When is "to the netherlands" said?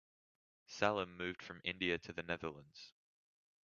1.99-2.93